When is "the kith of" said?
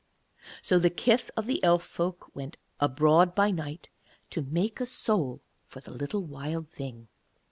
0.79-1.45